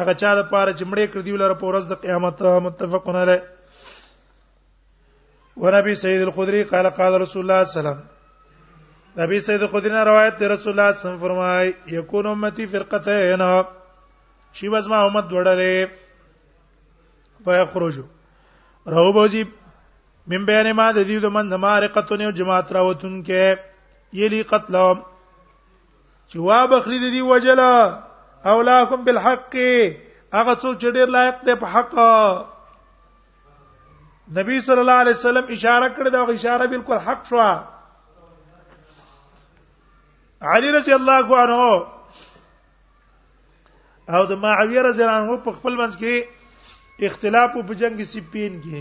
[0.00, 2.34] هغه چا د پاره چې مړې کړ دی ولر په ورځ د قیامت
[2.68, 3.38] متفقون علی
[5.62, 8.00] ونبی سید الخدری قال قال رسول الله صلی الله علیه وسلم
[9.24, 11.66] نبی سید الخدری نے روایت ہے رسول اللہ صلی اللہ علیہ وسلم فرمائے
[11.98, 13.42] یکون امتی فرقتین
[14.60, 15.74] شی وزما امت وړلې
[17.46, 18.08] ويخرجوا
[18.86, 19.42] راو بوزي
[20.28, 23.58] من بیان ما د دې د من مارقتون او جماعت راوتون کې
[24.20, 24.74] یلی قتل
[26.30, 27.72] چې وا بخری د دې وجلا
[28.52, 29.56] اولاکم بالحق
[30.38, 31.92] هغه څو چې ډیر لایق دی په حق
[34.40, 37.40] نبی صلی الله علیه وسلم اشاره کړې دا اشاره بالکل حق شو
[40.54, 41.68] علی رضی الله عنه
[44.16, 46.42] او د معاویه رضی الله عنه په خپل منځ کې
[47.02, 48.80] اختلاف په جنگ سپین کې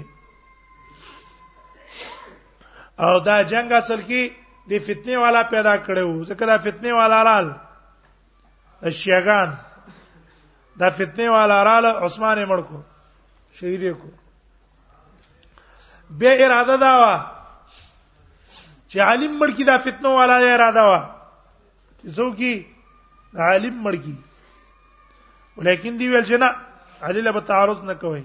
[3.05, 4.21] او دا جنگ اصل کې
[4.69, 7.47] د فتنه والا پیدا کړو ځکه دا فتنه والا رال
[9.01, 9.49] شیغان
[10.79, 12.79] دا فتنه والا رال عثمان مړکو
[13.61, 14.09] شهید کو
[16.19, 17.15] به اراده دا وا
[18.87, 20.99] چې عالم مړ کی دا فتنه والا اراده وا
[22.05, 22.63] څوک
[23.47, 24.15] عالم مړ کی
[25.57, 26.49] ولیکن دی ویل چې نه
[27.05, 28.23] علی له تعرض نه کوي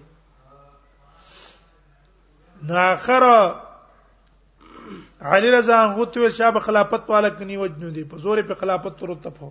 [2.70, 3.24] ناخر
[5.31, 9.14] علی رضا هغه ته شاب خلافت والا کني وجنو دي په زور په خلافت تر
[9.24, 9.51] تفو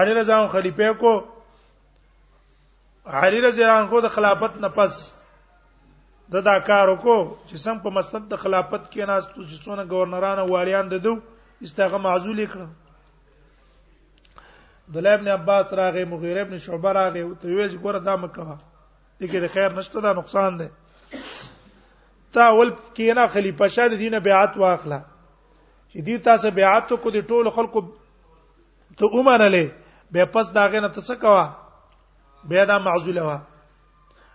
[0.00, 1.14] علی رضا خلیفہ کو
[3.22, 5.00] علی رضا کو د خلافت نه پس
[6.34, 9.88] د دا کار وکړو چې سم په مسند د خلافت کې ناس تو چې څونه
[9.94, 11.16] گورنرانه والیان ددو
[11.68, 12.83] استغه معزول کړو
[14.92, 18.56] دولاب ابن عباس راغې مغیر ابن شعبه راغې او ته ویل ګوره دا مکه
[19.20, 20.68] دغه د خیر نشته دا نقصان دی
[22.36, 24.98] تا ول کینا خلیفہ شاه د دینه بیعت واخلا
[25.90, 27.80] چې دې تاسو بیعت کو دي ټول خلکو
[29.00, 29.70] ته عمره لې
[30.16, 31.44] به پس داغه نه تڅ کوا
[32.52, 33.38] به دا معزوله وا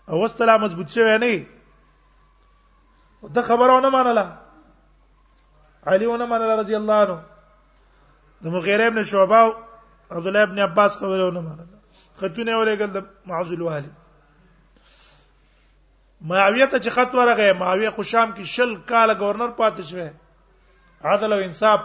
[0.09, 1.39] او واستلا مضبوط شوی نه
[3.37, 4.27] دا خبرونه منله
[5.89, 7.17] علی ونه منله رضی الله عنه
[8.43, 9.47] د مغیر ابن شعبہ
[10.11, 11.79] عبد الله ابن عباس خبرونه منله
[12.21, 13.91] خطونه ورېګل د معوذ الوالي
[16.31, 20.07] معاویه ته چې خط ورغه معاویه خوشام کې شل کال گورنر پاتې شوی
[21.13, 21.83] عدل او انصاف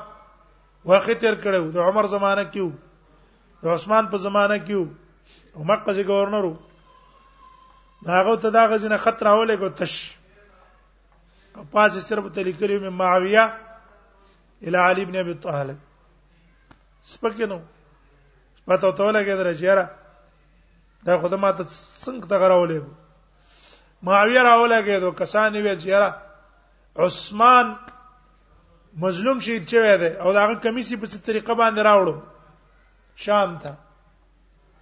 [0.93, 5.69] واخې تیر کړو د عمر زمانہ کې وو د عثمان په زمانہ کې وو او
[5.73, 6.57] مکه چې گورنر وو
[8.11, 9.99] داغه ته دا غزنه خط راولې کو تش
[11.61, 16.75] او پاسه صرف ته لیکلو مې معاویه الی علی ابن ابي طالب
[17.17, 17.63] سپکینو
[18.67, 19.87] ما ته ته لګې درځيره
[21.07, 21.63] دا خدای ما ته
[22.05, 22.79] څنګه ته غراولې
[24.03, 26.11] معاویه راولګې دو کسانې وې چیرې
[27.05, 27.67] عثمان
[29.05, 32.15] مظلوم شهید شوی دی او دا هغه کمیسی په څه طریقه باندې راوړو
[33.25, 33.73] شام ته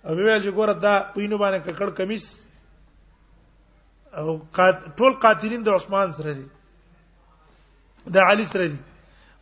[0.07, 2.25] او ویل چې ګوره دا پینو باندې ککړ کمیس
[4.19, 4.27] او
[4.99, 6.47] ټول قاتلین د عثمان سره دي
[8.15, 8.81] د علي سره دي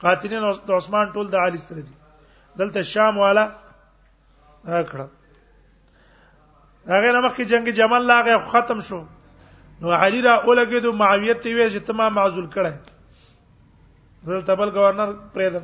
[0.02, 1.94] قاتلین د عثمان ټول د علي سره دي
[2.58, 3.44] دلته شام والا
[4.64, 5.08] اکړه
[6.88, 9.04] هغه نمخ کې جنگ جمل لاغه ختم شو
[9.80, 12.72] نو علي را اولګېدو معاویه ته ویل چې تمام معزول کړه
[14.24, 15.62] زل تبل گورنر پرېدم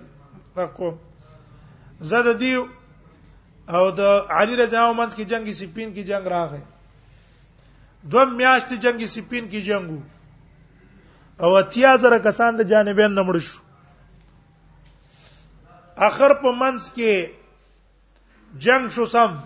[0.57, 0.95] راکو
[2.01, 2.55] زده دی
[3.69, 6.61] او د علي رضا او منځ کې جنگي سپین کې جنگ راغی
[8.05, 10.01] دوه میاشتې جنگي سپین کې جنگو
[11.41, 13.61] او اتیا زره کسان د جانبین نمړ شو
[15.97, 17.31] اخر په منځ کې
[18.65, 19.37] جنگ شو سم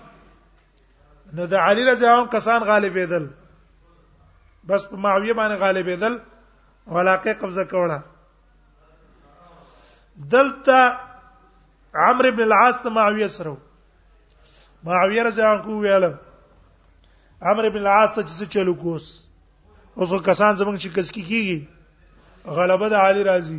[1.34, 3.26] نو د علی رضی الله عنه کسان غالبېدل
[4.70, 6.18] بس په معاویه باندې غالبېدل
[6.96, 7.98] ولاقه قبضه کوله
[10.32, 10.78] دلته
[11.94, 13.54] عمرو بن العاص ته معاویه سره
[14.84, 16.18] معاویه رضی الله عنه ویاله
[17.42, 19.10] عمرو بن العاص چې څه چلو کوس
[19.94, 23.58] اوس کسان زمونږ چې کس کی کیږي غلبه د علی راضي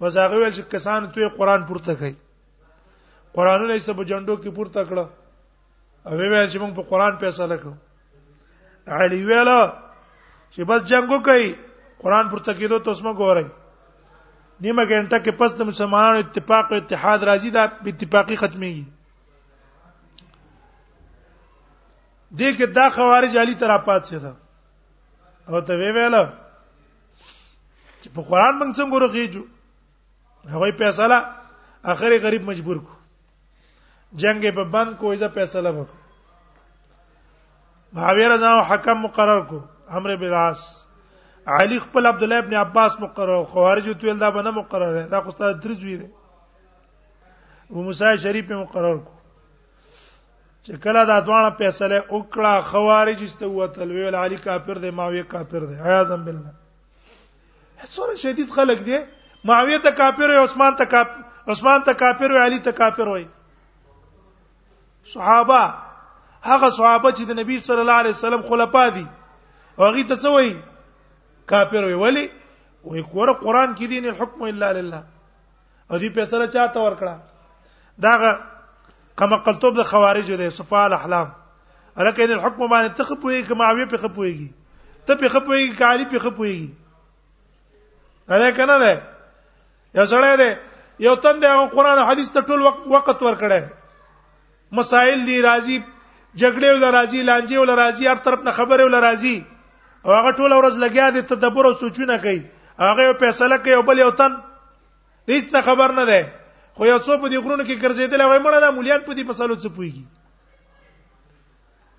[0.00, 2.14] وزاغه ویل چې کسان ته قرآن پورته کوي
[3.34, 5.08] قران نه سب جندو کې پورته کړه
[6.06, 7.74] او ویل چې موږ په قران فیصله کړو
[8.98, 9.58] علي ویلا
[10.50, 11.48] چې بس جنگو کوي
[12.02, 13.46] قران پورته کېدو تاسو موږ غواړئ
[14.60, 17.62] نیمه ګنټه کې پس د مسلمانانو اتفاق او اتحاد راځي دا
[17.94, 18.84] اتفاقی ختميږي
[22.34, 24.32] دې کې دا خوارج علي تر اپات شه دا
[25.48, 26.16] او ته وی ویل
[28.02, 29.42] چې په قران باندې څنګه ورغېجو
[30.48, 32.99] هغه پیسې اخر غریب مجبور کو
[34.18, 35.98] جنگ په بند کوی ځا فیصله وکړه
[37.98, 39.60] معاویه رضا حکم مقرر کو
[39.98, 40.60] امر بالعاص
[41.58, 45.58] علی خپل عبد الله ابن عباس مقرر خوارج تویل دا بنه مقرر دا خو ستاسو
[45.62, 46.08] درځ وی دی
[47.70, 49.12] ابو موسی شریف په مقرر کو
[50.64, 55.60] چې کله دا دوانه فیصله وکړه خوارج است وتل ویل علی کافر دی معاویه کافر
[55.72, 56.50] دی عیاذ بالله
[57.82, 58.98] هڅوره شدید خلک دی
[59.50, 63.26] معاویه ته کافر او عثمان ته کافر عثمان ته کافر او علی ته کافر وای
[65.08, 65.74] صحابه
[66.42, 69.06] هغه صحابه چې د نبی صلی الله علیه وسلم خلفا دي
[69.78, 70.52] هغه ته څه وایي
[71.46, 72.28] کافر وي ولی
[72.84, 75.02] وې کور قران کې دین الحكم الا لله
[75.90, 77.14] او دې فیصله چاته ورکړه
[77.98, 78.38] داغه
[79.16, 81.28] کما قلتوب د خوارج دي صفال احلام
[81.96, 84.48] الکه ان الحكم باندې تخپوي کما وی په خپويږي
[85.06, 86.70] ته په خپويږي کالی په خپويږي
[88.30, 89.02] اره کنه ده
[89.94, 90.60] یو سره ده
[91.04, 93.62] یو تن دی هغه قران او حديث ته ټول وخت ورکړي
[94.78, 95.78] مسائل دي راځي
[96.40, 99.36] جګړې ول راځي لانجې ول راځي هر طرف نه خبره ول راځي
[100.06, 102.38] او هغه ټول ورځ لګیا دي تدبر او سوچونه کوي
[102.78, 104.32] هغه یو فیصله کوي او بل یو تن
[105.28, 106.20] هیڅ نه خبر نه ده
[106.74, 109.56] خو یو څو په دې غرونو کې ګرځیدل وای مړه دا مليان په دې پسالو
[109.62, 110.04] څه پويږي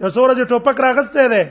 [0.03, 1.43] یو څو ورځې ټوپک راغسته ده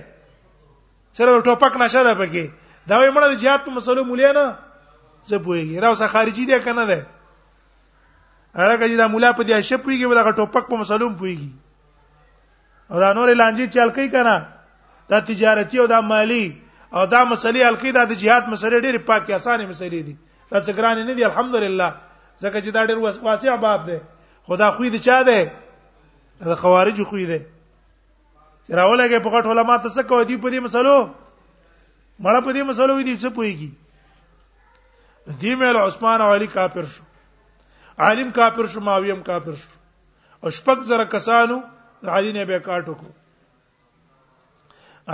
[1.18, 2.44] سره ټوپک نشه ده پکې
[2.90, 4.38] دا وای مړه د جهاد په مسلو مليان
[5.28, 6.98] څه پويږي راو څه خارجي ده کنه ده
[8.54, 11.50] هغه چې دا مولا په دې اشیا پويږي ولا غټو پک په مسلوم پويږي
[12.90, 14.36] او دا نور لانجی چل کوي کنه
[15.10, 16.58] دا تجارتی او دا مالی
[16.92, 20.14] او دا مسلې القیدا د جهاد مسلې ډېرې پاکي اسانه مسلې دي
[20.52, 21.88] دا څنګه رانه نه دي الحمدلله
[22.42, 23.98] ځکه چې دا ډېر واسع باب دی
[24.46, 25.40] خدا خوې دي چا دی
[26.42, 27.40] دا خوارج خوې دي
[28.66, 30.98] چې راولګي په غټ علماء ته څه کوي دی په دې مسلو
[32.22, 33.70] مړه په دې مسلو دي څه پويږي
[35.38, 37.04] دې مېل عثمان او علي کافر شو
[38.04, 39.70] عالم کافر شو ماویم کافر شو
[40.42, 41.56] او شپږ زره کسانو
[42.04, 43.08] د علي نه به کاټو کو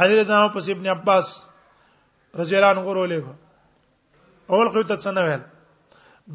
[0.02, 1.26] علي رضا پس ابن عباس
[2.40, 3.18] رضی الله عنه ورولې
[4.52, 5.42] اول خو ته څنګه ویل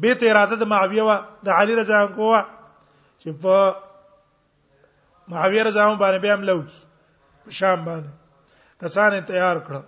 [0.02, 1.16] به ته اراده د معاویه وا
[1.50, 2.40] د علي رضا عنه کوه
[3.20, 3.74] چې په
[5.34, 9.80] معاویه رضا عنه باندې به هم لوي شام باندې کسان تیار کړ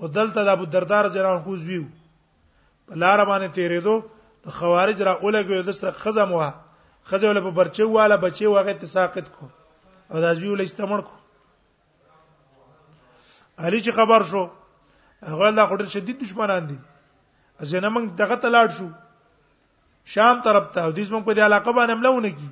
[0.00, 1.84] او دلته د ابو دردار جنان کو زویو
[2.88, 4.00] په لار باندې تیرېدو
[4.44, 6.48] د خوارج را اولګو د سره خزم وا
[7.08, 9.46] خزه ول په برچو والا بچي واغه ته ساقط کو
[10.10, 11.14] او د ازوی ول استمر کو
[13.64, 14.42] علي چې خبر شو
[15.30, 16.78] هغه لا خټر شدید دشمنان دي
[17.70, 18.88] ځنه موږ دغه تلاړ شو
[20.16, 22.50] شام طرف ته حدیث موږ په دې علاقه باندې ملونه کی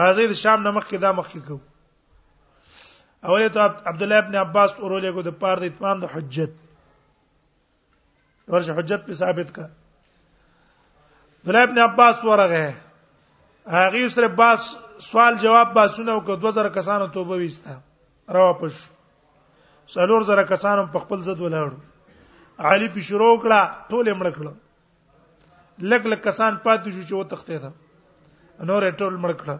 [0.00, 4.70] راځي د شام نمخ کې دا مخ کې کو اوله ته عبد الله ابن عباس
[4.78, 6.54] اورولې کو د پاره د اتمام د حجت
[8.52, 9.70] ورشه حجت په ثابت کړه
[11.40, 12.74] عبدالله ابن عباس ورغه
[13.66, 17.76] هغه سره باس سوال جواب باسونه او 2000 کسانو توبه وستا
[18.28, 18.88] را واپس
[19.92, 21.76] څلور زره کسانو په خپل ځد ولاړو
[22.72, 24.52] علي په شروع کړه ټول یې مړ کړه
[25.90, 27.72] لګ لګ کسان پاتې شو چې و تخته ده
[28.72, 29.56] نور یې ټول مړ کړه